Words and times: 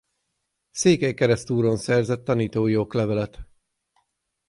Székelykeresztúron 0.71 1.77
szerzett 1.77 2.23
tanítói 2.25 2.77
oklevelet. 2.77 3.39